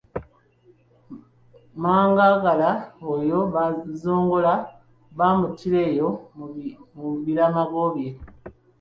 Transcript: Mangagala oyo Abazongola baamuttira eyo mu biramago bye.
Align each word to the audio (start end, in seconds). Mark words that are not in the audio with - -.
Mangagala 1.81 2.71
oyo 3.13 3.39
Abazongola 3.63 4.53
baamuttira 5.17 5.79
eyo 5.89 6.09
mu 6.97 7.07
biramago 7.25 7.81
bye. 7.93 8.09